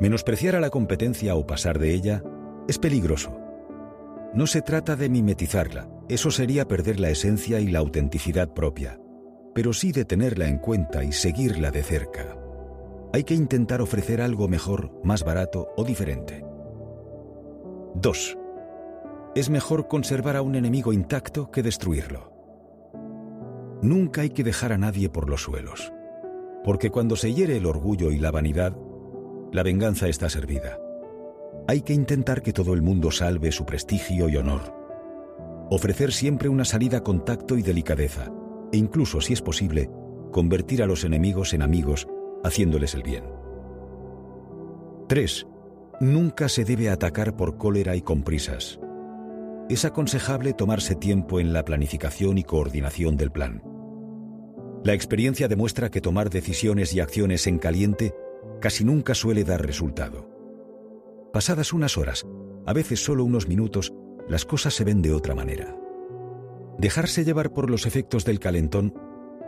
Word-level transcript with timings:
Menospreciar 0.00 0.56
a 0.56 0.60
la 0.60 0.70
competencia 0.70 1.36
o 1.36 1.46
pasar 1.46 1.78
de 1.78 1.94
ella 1.94 2.22
es 2.68 2.78
peligroso. 2.78 3.38
No 4.34 4.46
se 4.46 4.62
trata 4.62 4.96
de 4.96 5.08
mimetizarla, 5.08 5.88
eso 6.08 6.30
sería 6.30 6.66
perder 6.66 6.98
la 6.98 7.10
esencia 7.10 7.60
y 7.60 7.68
la 7.68 7.78
autenticidad 7.78 8.52
propia, 8.52 8.98
pero 9.54 9.72
sí 9.72 9.92
de 9.92 10.04
tenerla 10.04 10.48
en 10.48 10.58
cuenta 10.58 11.04
y 11.04 11.12
seguirla 11.12 11.70
de 11.70 11.82
cerca. 11.82 12.36
Hay 13.12 13.22
que 13.22 13.34
intentar 13.34 13.80
ofrecer 13.80 14.20
algo 14.20 14.48
mejor, 14.48 14.90
más 15.04 15.24
barato 15.24 15.68
o 15.76 15.84
diferente. 15.84 16.44
2. 17.94 18.38
Es 19.36 19.50
mejor 19.50 19.86
conservar 19.86 20.34
a 20.36 20.42
un 20.42 20.56
enemigo 20.56 20.92
intacto 20.92 21.52
que 21.52 21.62
destruirlo. 21.62 22.32
Nunca 23.82 24.22
hay 24.22 24.30
que 24.30 24.42
dejar 24.42 24.72
a 24.72 24.78
nadie 24.78 25.08
por 25.08 25.30
los 25.30 25.42
suelos, 25.42 25.92
porque 26.64 26.90
cuando 26.90 27.14
se 27.14 27.32
hiere 27.32 27.56
el 27.56 27.66
orgullo 27.66 28.10
y 28.10 28.18
la 28.18 28.32
vanidad, 28.32 28.76
la 29.54 29.62
venganza 29.62 30.08
está 30.08 30.28
servida. 30.28 30.80
Hay 31.68 31.82
que 31.82 31.92
intentar 31.92 32.42
que 32.42 32.52
todo 32.52 32.74
el 32.74 32.82
mundo 32.82 33.12
salve 33.12 33.52
su 33.52 33.64
prestigio 33.64 34.28
y 34.28 34.36
honor. 34.36 34.74
Ofrecer 35.70 36.12
siempre 36.12 36.48
una 36.48 36.64
salida 36.64 37.04
con 37.04 37.24
tacto 37.24 37.56
y 37.56 37.62
delicadeza, 37.62 38.32
e 38.72 38.78
incluso, 38.78 39.20
si 39.20 39.32
es 39.32 39.40
posible, 39.40 39.88
convertir 40.32 40.82
a 40.82 40.86
los 40.86 41.04
enemigos 41.04 41.54
en 41.54 41.62
amigos, 41.62 42.08
haciéndoles 42.42 42.96
el 42.96 43.04
bien. 43.04 43.22
3. 45.08 45.46
Nunca 46.00 46.48
se 46.48 46.64
debe 46.64 46.90
atacar 46.90 47.36
por 47.36 47.56
cólera 47.56 47.94
y 47.94 48.02
con 48.02 48.24
prisas. 48.24 48.80
Es 49.70 49.84
aconsejable 49.84 50.52
tomarse 50.52 50.96
tiempo 50.96 51.38
en 51.38 51.52
la 51.52 51.64
planificación 51.64 52.38
y 52.38 52.42
coordinación 52.42 53.16
del 53.16 53.30
plan. 53.30 53.62
La 54.82 54.94
experiencia 54.94 55.46
demuestra 55.46 55.92
que 55.92 56.00
tomar 56.00 56.28
decisiones 56.28 56.92
y 56.92 56.98
acciones 56.98 57.46
en 57.46 57.58
caliente 57.58 58.14
casi 58.64 58.82
nunca 58.82 59.14
suele 59.14 59.44
dar 59.44 59.60
resultado. 59.60 60.26
Pasadas 61.34 61.74
unas 61.74 61.98
horas, 61.98 62.26
a 62.64 62.72
veces 62.72 63.04
solo 63.04 63.22
unos 63.22 63.46
minutos, 63.46 63.92
las 64.26 64.46
cosas 64.46 64.72
se 64.72 64.84
ven 64.84 65.02
de 65.02 65.12
otra 65.12 65.34
manera. 65.34 65.76
Dejarse 66.78 67.26
llevar 67.26 67.52
por 67.52 67.68
los 67.68 67.84
efectos 67.84 68.24
del 68.24 68.40
calentón 68.40 68.94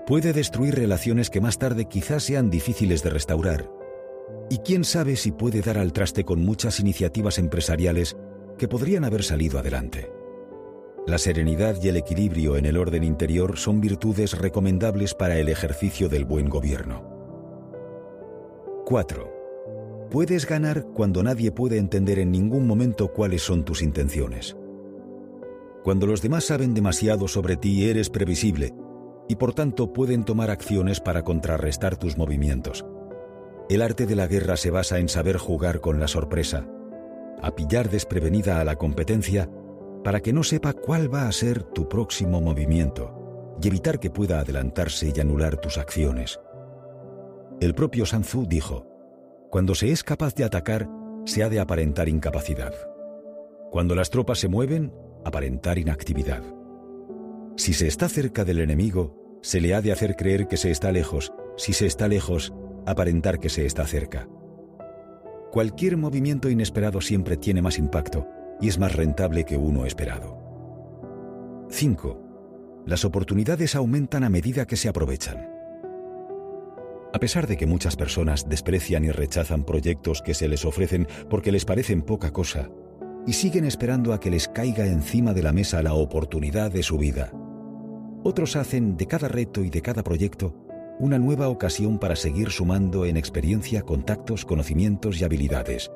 puede 0.06 0.34
destruir 0.34 0.74
relaciones 0.74 1.30
que 1.30 1.40
más 1.40 1.58
tarde 1.58 1.86
quizás 1.86 2.24
sean 2.24 2.50
difíciles 2.50 3.02
de 3.02 3.08
restaurar. 3.08 3.70
Y 4.50 4.58
quién 4.58 4.84
sabe 4.84 5.16
si 5.16 5.32
puede 5.32 5.62
dar 5.62 5.78
al 5.78 5.94
traste 5.94 6.24
con 6.24 6.44
muchas 6.44 6.78
iniciativas 6.78 7.38
empresariales 7.38 8.18
que 8.58 8.68
podrían 8.68 9.04
haber 9.04 9.22
salido 9.22 9.58
adelante. 9.58 10.10
La 11.06 11.16
serenidad 11.16 11.82
y 11.82 11.88
el 11.88 11.96
equilibrio 11.96 12.58
en 12.58 12.66
el 12.66 12.76
orden 12.76 13.02
interior 13.02 13.56
son 13.56 13.80
virtudes 13.80 14.36
recomendables 14.36 15.14
para 15.14 15.38
el 15.38 15.48
ejercicio 15.48 16.10
del 16.10 16.26
buen 16.26 16.50
gobierno. 16.50 17.15
4. 18.86 20.08
Puedes 20.12 20.46
ganar 20.46 20.86
cuando 20.94 21.20
nadie 21.24 21.50
puede 21.50 21.76
entender 21.76 22.20
en 22.20 22.30
ningún 22.30 22.68
momento 22.68 23.12
cuáles 23.12 23.42
son 23.42 23.64
tus 23.64 23.82
intenciones. 23.82 24.56
Cuando 25.82 26.06
los 26.06 26.22
demás 26.22 26.44
saben 26.44 26.72
demasiado 26.72 27.26
sobre 27.26 27.56
ti, 27.56 27.90
eres 27.90 28.10
previsible 28.10 28.72
y 29.28 29.34
por 29.34 29.54
tanto 29.54 29.92
pueden 29.92 30.24
tomar 30.24 30.52
acciones 30.52 31.00
para 31.00 31.24
contrarrestar 31.24 31.96
tus 31.96 32.16
movimientos. 32.16 32.86
El 33.68 33.82
arte 33.82 34.06
de 34.06 34.14
la 34.14 34.28
guerra 34.28 34.56
se 34.56 34.70
basa 34.70 35.00
en 35.00 35.08
saber 35.08 35.36
jugar 35.36 35.80
con 35.80 35.98
la 35.98 36.06
sorpresa, 36.06 36.68
a 37.42 37.56
pillar 37.56 37.90
desprevenida 37.90 38.60
a 38.60 38.64
la 38.64 38.76
competencia 38.76 39.50
para 40.04 40.20
que 40.20 40.32
no 40.32 40.44
sepa 40.44 40.74
cuál 40.74 41.12
va 41.12 41.26
a 41.26 41.32
ser 41.32 41.64
tu 41.64 41.88
próximo 41.88 42.40
movimiento 42.40 43.56
y 43.60 43.66
evitar 43.66 43.98
que 43.98 44.10
pueda 44.10 44.38
adelantarse 44.38 45.12
y 45.12 45.20
anular 45.20 45.56
tus 45.56 45.76
acciones. 45.76 46.38
El 47.60 47.74
propio 47.74 48.04
Sanzu 48.04 48.46
dijo, 48.46 48.86
cuando 49.50 49.74
se 49.74 49.90
es 49.90 50.04
capaz 50.04 50.34
de 50.34 50.44
atacar, 50.44 50.90
se 51.24 51.42
ha 51.42 51.48
de 51.48 51.58
aparentar 51.58 52.08
incapacidad. 52.08 52.74
Cuando 53.70 53.94
las 53.94 54.10
tropas 54.10 54.38
se 54.38 54.48
mueven, 54.48 54.92
aparentar 55.24 55.78
inactividad. 55.78 56.42
Si 57.56 57.72
se 57.72 57.86
está 57.86 58.10
cerca 58.10 58.44
del 58.44 58.60
enemigo, 58.60 59.38
se 59.40 59.62
le 59.62 59.74
ha 59.74 59.80
de 59.80 59.90
hacer 59.90 60.16
creer 60.16 60.48
que 60.48 60.58
se 60.58 60.70
está 60.70 60.92
lejos. 60.92 61.32
Si 61.56 61.72
se 61.72 61.86
está 61.86 62.08
lejos, 62.08 62.52
aparentar 62.84 63.40
que 63.40 63.48
se 63.48 63.64
está 63.64 63.86
cerca. 63.86 64.28
Cualquier 65.50 65.96
movimiento 65.96 66.50
inesperado 66.50 67.00
siempre 67.00 67.38
tiene 67.38 67.62
más 67.62 67.78
impacto 67.78 68.28
y 68.60 68.68
es 68.68 68.78
más 68.78 68.94
rentable 68.94 69.44
que 69.44 69.56
uno 69.56 69.86
esperado. 69.86 70.38
5. 71.70 72.82
Las 72.84 73.06
oportunidades 73.06 73.74
aumentan 73.74 74.24
a 74.24 74.28
medida 74.28 74.66
que 74.66 74.76
se 74.76 74.90
aprovechan. 74.90 75.55
A 77.16 77.18
pesar 77.18 77.46
de 77.46 77.56
que 77.56 77.64
muchas 77.64 77.96
personas 77.96 78.46
desprecian 78.46 79.02
y 79.06 79.10
rechazan 79.10 79.64
proyectos 79.64 80.20
que 80.20 80.34
se 80.34 80.48
les 80.48 80.66
ofrecen 80.66 81.08
porque 81.30 81.50
les 81.50 81.64
parecen 81.64 82.02
poca 82.02 82.30
cosa, 82.30 82.68
y 83.26 83.32
siguen 83.32 83.64
esperando 83.64 84.12
a 84.12 84.20
que 84.20 84.30
les 84.30 84.48
caiga 84.48 84.84
encima 84.84 85.32
de 85.32 85.42
la 85.42 85.54
mesa 85.54 85.82
la 85.82 85.94
oportunidad 85.94 86.70
de 86.70 86.82
su 86.82 86.98
vida, 86.98 87.32
otros 88.22 88.54
hacen 88.54 88.98
de 88.98 89.06
cada 89.06 89.28
reto 89.28 89.64
y 89.64 89.70
de 89.70 89.80
cada 89.80 90.04
proyecto 90.04 90.54
una 91.00 91.18
nueva 91.18 91.48
ocasión 91.48 91.98
para 91.98 92.16
seguir 92.16 92.50
sumando 92.50 93.06
en 93.06 93.16
experiencia, 93.16 93.80
contactos, 93.80 94.44
conocimientos 94.44 95.18
y 95.18 95.24
habilidades, 95.24 95.90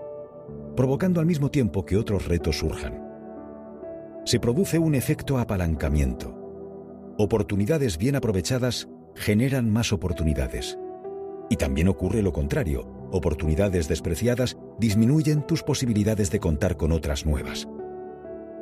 provocando 0.75 1.21
al 1.21 1.27
mismo 1.27 1.51
tiempo 1.51 1.85
que 1.85 1.99
otros 1.99 2.29
retos 2.29 2.61
surjan. 2.61 2.99
Se 4.25 4.41
produce 4.41 4.79
un 4.79 4.95
efecto 4.95 5.37
apalancamiento. 5.37 6.35
Oportunidades 7.19 7.99
bien 7.99 8.17
aprovechadas 8.17 8.89
generan 9.15 9.71
más 9.71 9.93
oportunidades. 9.93 10.79
Y 11.51 11.57
también 11.57 11.89
ocurre 11.89 12.23
lo 12.23 12.33
contrario. 12.33 12.89
Oportunidades 13.11 13.89
despreciadas 13.89 14.57
disminuyen 14.79 15.43
tus 15.47 15.63
posibilidades 15.63 16.31
de 16.31 16.39
contar 16.41 16.77
con 16.77 16.93
otras 16.93 17.27
nuevas. 17.27 17.69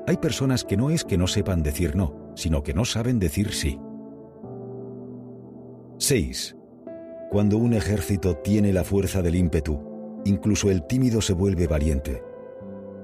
Hay 0.06 0.16
personas 0.16 0.64
que 0.64 0.78
no 0.78 0.88
es 0.88 1.04
que 1.04 1.18
no 1.18 1.26
sepan 1.26 1.62
decir 1.62 1.94
no, 1.94 2.32
sino 2.34 2.62
que 2.62 2.72
no 2.72 2.86
saben 2.86 3.18
decir 3.18 3.52
sí. 3.52 3.78
6. 5.98 6.56
Cuando 7.30 7.58
un 7.58 7.74
ejército 7.74 8.36
tiene 8.38 8.72
la 8.72 8.84
fuerza 8.84 9.20
del 9.20 9.36
ímpetu, 9.36 9.78
incluso 10.24 10.70
el 10.70 10.86
tímido 10.86 11.20
se 11.20 11.34
vuelve 11.34 11.66
valiente. 11.66 12.22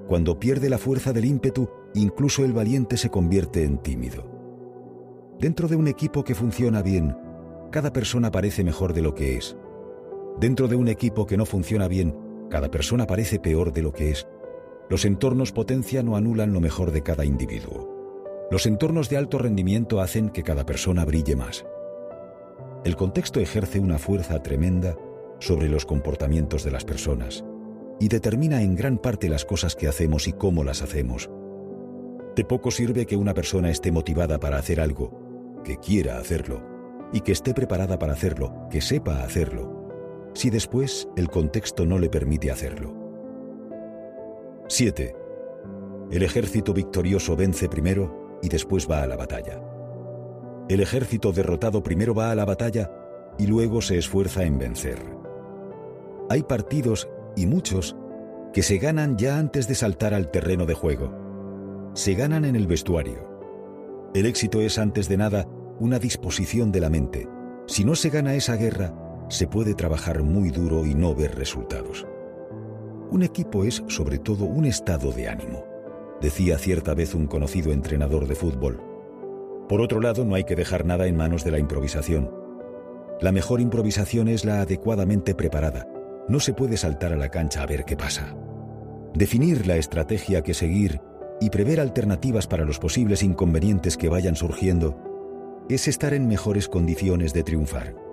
Cuando 0.09 0.41
pierde 0.41 0.71
la 0.71 0.79
fuerza 0.79 1.13
del 1.13 1.27
ímpetu, 1.27 1.69
incluso 1.93 2.43
el 2.43 2.55
valiente 2.55 2.97
se 2.97 3.11
convierte 3.11 3.65
en 3.65 3.77
tímido. 3.79 4.31
Dentro 5.39 5.69
de 5.69 5.77
un 5.77 5.89
equipo 5.89 6.25
que 6.25 6.35
funciona 6.35 6.81
bien, 6.81 7.15
cada 7.71 7.93
persona 7.93 8.31
parece 8.31 8.65
mejor 8.65 8.95
de 8.95 9.03
lo 9.03 9.15
que 9.15 9.37
es. 9.37 9.59
Dentro 10.39 10.67
de 10.67 10.77
un 10.77 10.89
equipo 10.89 11.27
que 11.27 11.37
no 11.37 11.47
funciona 11.47 11.87
bien, 11.87 12.17
cada 12.51 12.71
persona 12.71 13.07
parece 13.07 13.39
peor 13.39 13.73
de 13.73 13.83
lo 13.83 13.93
que 13.93 14.11
es. 14.11 14.27
Los 14.91 15.05
entornos 15.05 15.53
potencian 15.53 16.09
o 16.09 16.17
anulan 16.17 16.53
lo 16.53 16.61
mejor 16.61 16.91
de 16.91 17.03
cada 17.03 17.25
individuo. 17.25 18.47
Los 18.51 18.67
entornos 18.67 19.09
de 19.09 19.17
alto 19.17 19.39
rendimiento 19.39 20.01
hacen 20.01 20.29
que 20.29 20.43
cada 20.43 20.67
persona 20.67 21.05
brille 21.05 21.37
más. 21.37 21.65
El 22.85 22.97
contexto 22.97 23.41
ejerce 23.41 23.81
una 23.81 23.99
fuerza 23.99 24.43
tremenda 24.43 24.97
sobre 25.39 25.69
los 25.69 25.87
comportamientos 25.87 26.65
de 26.65 26.71
las 26.71 26.85
personas 26.85 27.45
y 28.01 28.09
determina 28.09 28.61
en 28.63 28.75
gran 28.75 28.99
parte 28.99 29.29
las 29.29 29.45
cosas 29.45 29.77
que 29.77 29.89
hacemos 29.89 30.29
y 30.29 30.33
cómo 30.33 30.65
las 30.65 30.83
hacemos. 30.83 31.31
De 32.37 32.45
poco 32.45 32.71
sirve 32.71 33.07
que 33.07 33.17
una 33.17 33.35
persona 33.35 33.71
esté 33.71 33.93
motivada 33.93 34.39
para 34.41 34.59
hacer 34.59 34.81
algo, 34.81 35.63
que 35.65 35.77
quiera 35.79 36.19
hacerlo, 36.19 36.61
y 37.13 37.21
que 37.21 37.33
esté 37.33 37.55
preparada 37.55 37.99
para 37.99 38.13
hacerlo, 38.13 38.69
que 38.71 38.81
sepa 38.81 39.23
hacerlo, 39.23 39.84
si 40.35 40.51
después 40.51 41.09
el 41.17 41.29
contexto 41.31 41.87
no 41.87 41.99
le 41.99 42.11
permite 42.11 42.51
hacerlo. 42.51 42.95
7. 44.69 45.17
El 46.11 46.23
ejército 46.23 46.75
victorioso 46.75 47.37
vence 47.37 47.69
primero 47.69 48.39
y 48.43 48.49
después 48.49 48.89
va 48.91 49.03
a 49.03 49.07
la 49.07 49.17
batalla. 49.17 49.63
El 50.69 50.81
ejército 50.81 51.33
derrotado 51.33 51.83
primero 51.83 52.15
va 52.15 52.31
a 52.31 52.35
la 52.35 52.45
batalla 52.45 52.91
y 53.39 53.47
luego 53.47 53.81
se 53.81 53.99
esfuerza 53.99 54.45
en 54.45 54.59
vencer. 54.59 54.99
Hay 56.31 56.43
partidos, 56.43 57.09
y 57.37 57.47
muchos, 57.47 57.97
que 58.53 58.63
se 58.63 58.79
ganan 58.79 59.19
ya 59.19 59.39
antes 59.39 59.69
de 59.69 59.75
saltar 59.75 60.15
al 60.15 60.31
terreno 60.31 60.67
de 60.67 60.75
juego. 60.75 61.13
Se 61.95 62.15
ganan 62.15 62.45
en 62.45 62.57
el 62.57 62.67
vestuario. 62.67 63.29
El 64.15 64.27
éxito 64.27 64.61
es 64.61 64.79
antes 64.79 65.09
de 65.09 65.17
nada 65.17 65.49
una 65.81 65.99
disposición 65.99 66.73
de 66.73 66.81
la 66.81 66.89
mente. 66.89 67.29
Si 67.67 67.85
no 67.85 67.95
se 67.95 68.11
gana 68.11 68.35
esa 68.35 68.57
guerra, 68.57 68.95
se 69.29 69.47
puede 69.47 69.75
trabajar 69.75 70.23
muy 70.23 70.51
duro 70.51 70.85
y 70.87 70.95
no 70.95 71.15
ver 71.15 71.35
resultados. 71.35 72.07
Un 73.11 73.23
equipo 73.23 73.65
es 73.65 73.83
sobre 73.89 74.19
todo 74.19 74.45
un 74.45 74.65
estado 74.65 75.13
de 75.13 75.29
ánimo, 75.29 75.65
decía 76.21 76.59
cierta 76.59 76.95
vez 76.95 77.15
un 77.15 77.27
conocido 77.27 77.73
entrenador 77.73 78.27
de 78.27 78.35
fútbol. 78.35 78.81
Por 79.69 79.81
otro 79.81 80.01
lado, 80.01 80.25
no 80.25 80.35
hay 80.35 80.45
que 80.45 80.57
dejar 80.57 80.85
nada 80.85 81.07
en 81.07 81.17
manos 81.17 81.45
de 81.45 81.51
la 81.51 81.59
improvisación. 81.59 82.31
La 83.21 83.33
mejor 83.33 83.61
improvisación 83.61 84.29
es 84.29 84.45
la 84.45 84.61
adecuadamente 84.61 85.35
preparada. 85.35 85.89
No 86.29 86.41
se 86.41 86.53
puede 86.53 86.77
saltar 86.77 87.13
a 87.13 87.17
la 87.17 87.31
cancha 87.31 87.63
a 87.63 87.67
ver 87.67 87.85
qué 87.85 87.97
pasa. 87.97 88.37
Definir 89.15 89.67
la 89.67 89.77
estrategia 89.77 90.43
que 90.43 90.55
seguir 90.55 91.01
y 91.41 91.51
prever 91.51 91.81
alternativas 91.81 92.47
para 92.47 92.65
los 92.65 92.79
posibles 92.79 93.23
inconvenientes 93.23 93.97
que 93.97 94.09
vayan 94.09 94.37
surgiendo 94.37 94.99
es 95.69 95.89
estar 95.89 96.13
en 96.15 96.27
mejores 96.27 96.69
condiciones 96.69 97.33
de 97.33 97.43
triunfar. 97.43 98.04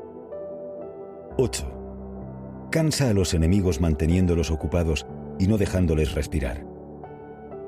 8. 1.38 2.70
cansa 2.72 3.10
a 3.10 3.14
los 3.14 3.34
enemigos 3.34 3.80
manteniéndolos 3.80 4.52
ocupados 4.52 5.08
y 5.40 5.48
no 5.48 5.58
dejándoles 5.58 6.14
respirar. 6.14 6.66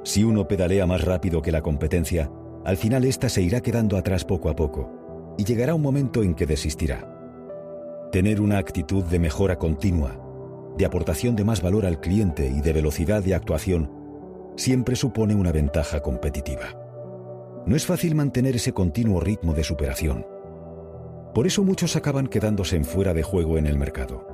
Si 0.03 0.23
uno 0.23 0.47
pedalea 0.47 0.85
más 0.85 1.01
rápido 1.03 1.41
que 1.41 1.51
la 1.51 1.61
competencia, 1.61 2.29
al 2.65 2.75
final 2.75 3.05
ésta 3.05 3.29
se 3.29 3.41
irá 3.41 3.61
quedando 3.61 3.97
atrás 3.97 4.25
poco 4.25 4.49
a 4.49 4.55
poco 4.55 5.35
y 5.37 5.45
llegará 5.45 5.75
un 5.75 5.81
momento 5.81 6.23
en 6.23 6.35
que 6.35 6.45
desistirá. 6.45 7.09
Tener 8.11 8.41
una 8.41 8.57
actitud 8.57 9.03
de 9.05 9.19
mejora 9.19 9.57
continua, 9.57 10.19
de 10.77 10.85
aportación 10.85 11.35
de 11.35 11.45
más 11.45 11.61
valor 11.61 11.85
al 11.85 12.01
cliente 12.01 12.47
y 12.47 12.59
de 12.59 12.73
velocidad 12.73 13.23
de 13.23 13.33
actuación 13.33 13.89
siempre 14.57 14.95
supone 14.95 15.35
una 15.35 15.51
ventaja 15.51 16.01
competitiva. 16.01 16.77
No 17.65 17.77
es 17.77 17.85
fácil 17.85 18.13
mantener 18.13 18.57
ese 18.57 18.73
continuo 18.73 19.21
ritmo 19.21 19.53
de 19.53 19.63
superación. 19.63 20.32
Por 21.33 21.47
eso 21.47 21.63
muchos 21.63 21.95
acaban 21.95 22.27
quedándose 22.27 22.83
fuera 22.83 23.13
de 23.13 23.23
juego 23.23 23.57
en 23.57 23.65
el 23.65 23.77
mercado. 23.77 24.27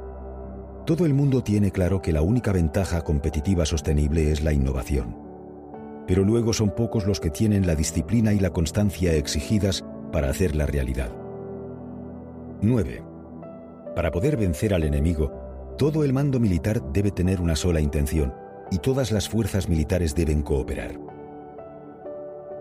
Todo 0.86 1.06
el 1.06 1.14
mundo 1.14 1.44
tiene 1.44 1.72
claro 1.72 2.02
que 2.02 2.12
la 2.12 2.22
única 2.22 2.52
ventaja 2.52 3.02
competitiva 3.04 3.66
sostenible 3.66 4.32
es 4.32 4.44
la 4.44 4.52
innovación. 4.52 5.16
Pero 6.08 6.24
luego 6.24 6.52
son 6.52 6.72
pocos 6.72 7.06
los 7.06 7.20
que 7.20 7.30
tienen 7.30 7.68
la 7.68 7.76
disciplina 7.76 8.34
y 8.34 8.40
la 8.40 8.50
constancia 8.50 9.14
exigidas 9.14 9.86
para 10.12 10.30
hacer 10.30 10.56
la 10.56 10.66
realidad. 10.66 11.12
9. 12.62 13.04
Para 13.96 14.12
poder 14.12 14.36
vencer 14.36 14.74
al 14.74 14.84
enemigo, 14.84 15.32
todo 15.78 16.04
el 16.04 16.12
mando 16.12 16.40
militar 16.40 16.82
debe 16.92 17.12
tener 17.12 17.40
una 17.40 17.56
sola 17.56 17.80
intención 17.80 18.34
y 18.72 18.80
todas 18.80 19.12
las 19.12 19.30
fuerzas 19.30 19.70
militares 19.70 20.16
deben 20.16 20.42
cooperar. 20.42 21.00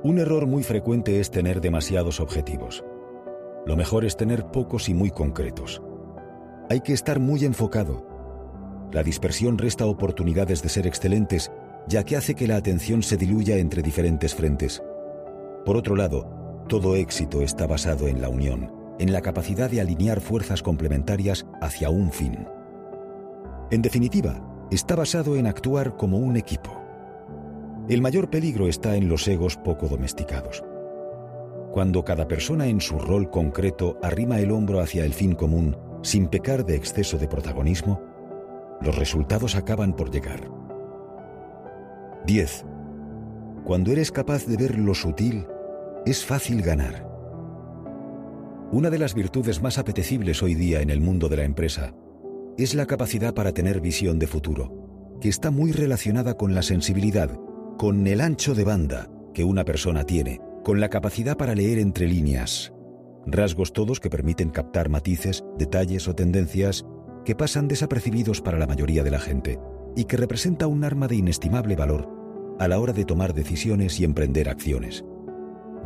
Un 0.05 0.19
error 0.19 0.47
muy 0.47 0.63
frecuente 0.63 1.19
es 1.19 1.31
tener 1.31 1.61
demasiados 1.61 2.21
objetivos. 2.21 2.85
Lo 3.67 3.77
mejor 3.77 4.05
es 4.05 4.17
tener 4.17 4.47
pocos 4.47 4.89
y 4.89 4.95
muy 4.95 5.11
concretos. 5.11 5.83
Hay 6.71 6.81
que 6.81 6.93
estar 6.93 7.21
muy 7.21 7.45
enfocado. 7.45 8.07
La 8.93 9.03
dispersión 9.03 9.59
resta 9.59 9.87
oportunidades 9.87 10.63
de 10.63 10.69
ser 10.69 10.87
excelentes, 10.87 11.51
ya 11.87 12.05
que 12.05 12.17
hace 12.17 12.35
que 12.35 12.47
la 12.47 12.57
atención 12.57 13.03
se 13.03 13.17
diluya 13.17 13.57
entre 13.57 13.83
diferentes 13.83 14.35
frentes. 14.35 14.83
Por 15.65 15.77
otro 15.77 15.97
lado, 15.97 16.65
todo 16.69 16.97
éxito 16.97 17.43
está 17.43 17.67
basado 17.67 18.09
en 18.09 18.21
la 18.21 18.29
unión, 18.29 18.73
en 18.99 19.13
la 19.13 19.23
capacidad 19.23 19.71
de 19.71 19.81
alinear 19.81 20.21
fuerzas 20.21 20.63
complementarias 20.63 21.47
hacia 21.61 21.91
un 21.91 22.13
fin. 22.13 22.47
En 23.71 23.83
definitiva, 23.83 24.67
está 24.71 24.97
basado 24.97 25.37
en 25.37 25.47
actuar 25.47 25.97
como 25.97 26.19
un 26.19 26.37
equipo. 26.37 26.79
El 27.89 28.03
mayor 28.03 28.29
peligro 28.29 28.69
está 28.69 28.97
en 28.97 29.09
los 29.09 29.27
egos 29.29 29.57
poco 29.57 29.89
domesticados. 29.89 30.63
Cuando 31.73 32.05
cada 32.05 32.27
persona 32.27 32.67
en 32.67 32.81
su 32.81 32.99
rol 32.99 33.31
concreto 33.31 33.99
arrima 34.03 34.41
el 34.41 34.51
hombro 34.51 34.81
hacia 34.81 35.05
el 35.05 35.13
fin 35.13 35.35
común 35.35 35.77
sin 36.03 36.29
pecar 36.29 36.65
de 36.65 36.77
exceso 36.77 37.19
de 37.19 37.29
protagonismo, 37.29 38.01
los 38.81 38.97
resultados 38.97 39.57
acaban 39.57 39.95
por 39.95 40.11
llegar. 40.11 40.51
10. 42.27 42.65
Cuando 43.65 43.93
eres 43.93 44.13
capaz 44.13 44.47
de 44.47 44.57
ver 44.57 44.79
lo 44.79 44.95
sutil, 44.95 45.47
es 46.07 46.25
fácil 46.25 46.63
ganar. 46.63 47.07
Una 48.71 48.91
de 48.91 48.99
las 48.99 49.15
virtudes 49.15 49.63
más 49.63 49.79
apetecibles 49.79 50.43
hoy 50.43 50.55
día 50.55 50.81
en 50.81 50.91
el 50.91 51.01
mundo 51.01 51.29
de 51.29 51.39
la 51.39 51.45
empresa 51.45 51.95
es 52.57 52.75
la 52.75 52.87
capacidad 52.87 53.35
para 53.35 53.53
tener 53.53 53.81
visión 53.81 54.19
de 54.19 54.27
futuro, 54.27 55.17
que 55.21 55.29
está 55.29 55.51
muy 55.51 55.73
relacionada 55.73 56.37
con 56.37 56.55
la 56.55 56.63
sensibilidad 56.63 57.31
con 57.79 58.07
el 58.09 58.21
ancho 58.21 58.55
de 58.55 58.65
banda 58.65 59.09
que 59.33 59.45
una 59.45 59.65
persona 59.65 60.03
tiene, 60.03 60.41
con 60.69 60.81
la 60.81 60.91
capacidad 60.91 61.39
para 61.39 61.55
leer 61.55 61.79
entre 61.79 62.07
líneas, 62.07 62.75
rasgos 63.25 63.73
todos 63.73 64.01
que 64.01 64.11
permiten 64.11 64.51
captar 64.51 64.91
matices, 64.91 65.43
detalles 65.57 66.07
o 66.09 66.15
tendencias 66.15 66.85
que 67.25 67.35
pasan 67.35 67.69
desapercibidos 67.69 68.43
para 68.43 68.59
la 68.59 68.67
mayoría 68.67 69.03
de 69.03 69.11
la 69.11 69.19
gente 69.19 69.59
y 69.97 70.05
que 70.05 70.19
representa 70.19 70.67
un 70.67 70.85
arma 70.85 71.09
de 71.09 71.17
inestimable 71.17 71.75
valor 71.75 72.07
a 72.59 72.69
la 72.69 72.79
hora 72.81 72.93
de 72.93 73.07
tomar 73.07 73.33
decisiones 73.33 73.99
y 73.99 74.05
emprender 74.05 74.51
acciones. 74.51 75.07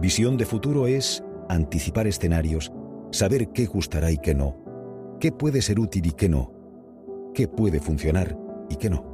Visión 0.00 0.36
de 0.36 0.46
futuro 0.46 0.88
es 0.88 1.22
anticipar 1.48 2.08
escenarios, 2.08 2.72
saber 3.12 3.52
qué 3.52 3.66
gustará 3.66 4.10
y 4.10 4.18
qué 4.18 4.34
no, 4.34 4.56
qué 5.20 5.30
puede 5.30 5.62
ser 5.62 5.78
útil 5.78 6.06
y 6.06 6.10
qué 6.10 6.28
no, 6.28 6.52
qué 7.34 7.46
puede 7.46 7.78
funcionar 7.78 8.36
y 8.68 8.74
qué 8.74 8.90
no. 8.90 9.11